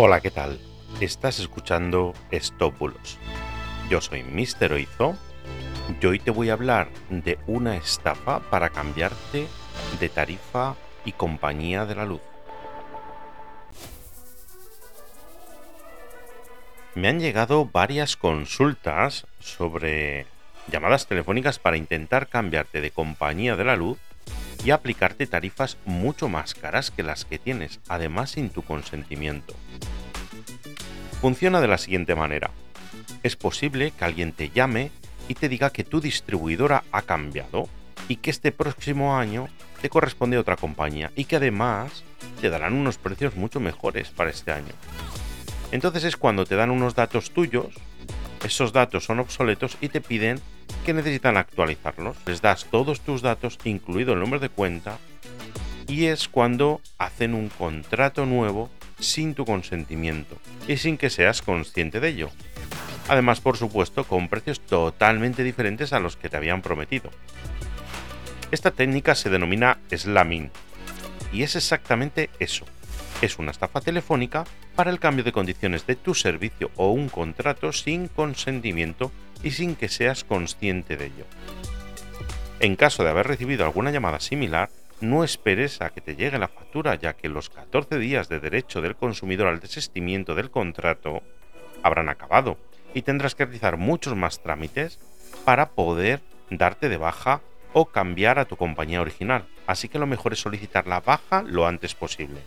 [0.00, 0.60] Hola, ¿qué tal?
[1.00, 3.18] Estás escuchando Estópulos.
[3.90, 4.72] Yo soy Mr.
[4.72, 5.16] Oizo
[6.00, 9.48] y hoy te voy a hablar de una estafa para cambiarte
[9.98, 12.20] de tarifa y compañía de la luz.
[16.94, 20.26] Me han llegado varias consultas sobre
[20.70, 23.98] llamadas telefónicas para intentar cambiarte de compañía de la luz
[24.64, 29.54] y aplicarte tarifas mucho más caras que las que tienes, además sin tu consentimiento.
[31.20, 32.50] Funciona de la siguiente manera.
[33.22, 34.90] Es posible que alguien te llame
[35.28, 37.68] y te diga que tu distribuidora ha cambiado
[38.08, 39.48] y que este próximo año
[39.82, 42.04] te corresponde otra compañía y que además
[42.40, 44.72] te darán unos precios mucho mejores para este año.
[45.70, 47.74] Entonces es cuando te dan unos datos tuyos,
[48.44, 50.40] esos datos son obsoletos y te piden
[50.88, 52.16] que necesitan actualizarlos.
[52.24, 54.96] Les das todos tus datos, incluido el número de cuenta,
[55.86, 62.00] y es cuando hacen un contrato nuevo sin tu consentimiento y sin que seas consciente
[62.00, 62.30] de ello.
[63.06, 67.10] Además, por supuesto, con precios totalmente diferentes a los que te habían prometido.
[68.50, 70.50] Esta técnica se denomina slamming
[71.34, 72.64] y es exactamente eso.
[73.20, 77.74] Es una estafa telefónica para el cambio de condiciones de tu servicio o un contrato
[77.74, 81.24] sin consentimiento y sin que seas consciente de ello.
[82.60, 86.48] En caso de haber recibido alguna llamada similar, no esperes a que te llegue la
[86.48, 91.22] factura, ya que los 14 días de derecho del consumidor al desistimiento del contrato
[91.82, 92.58] habrán acabado
[92.94, 94.98] y tendrás que realizar muchos más trámites
[95.44, 99.46] para poder darte de baja o cambiar a tu compañía original.
[99.66, 102.40] Así que lo mejor es solicitar la baja lo antes posible.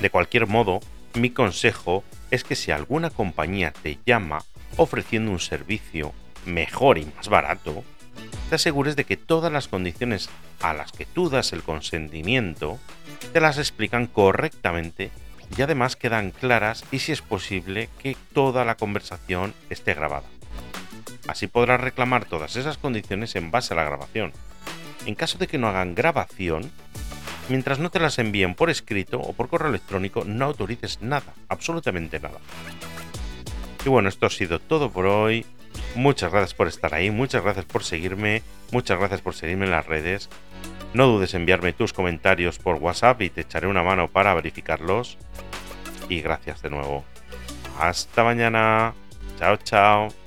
[0.00, 0.80] De cualquier modo,
[1.14, 4.40] mi consejo es que si alguna compañía te llama
[4.76, 6.12] ofreciendo un servicio
[6.44, 7.84] mejor y más barato,
[8.48, 10.28] te asegures de que todas las condiciones
[10.60, 12.78] a las que tú das el consentimiento
[13.32, 15.10] te las explican correctamente
[15.56, 20.26] y además quedan claras y si es posible que toda la conversación esté grabada.
[21.28, 24.32] Así podrás reclamar todas esas condiciones en base a la grabación.
[25.06, 26.70] En caso de que no hagan grabación,
[27.48, 32.20] mientras no te las envíen por escrito o por correo electrónico, no autorices nada, absolutamente
[32.20, 32.38] nada.
[33.86, 35.46] Y bueno, esto ha sido todo por hoy.
[35.94, 38.42] Muchas gracias por estar ahí, muchas gracias por seguirme,
[38.72, 40.28] muchas gracias por seguirme en las redes.
[40.92, 45.18] No dudes en enviarme tus comentarios por WhatsApp y te echaré una mano para verificarlos.
[46.08, 47.04] Y gracias de nuevo.
[47.78, 48.92] Hasta mañana.
[49.38, 50.25] Chao, chao.